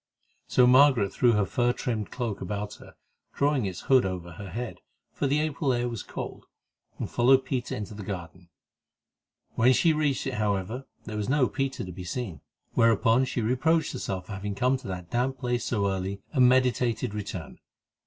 [0.47, 2.95] So Margaret threw her fur trimmed cloak about her,
[3.35, 4.79] drawing its hood over her head,
[5.11, 6.47] for the April air was cold,
[6.97, 8.49] and followed Peter into the garden.
[9.53, 12.41] When she reached it, however, there was no Peter to be seen,
[12.75, 17.13] whereon she reproached herself for having come to that damp place so early and meditated
[17.13, 17.59] return.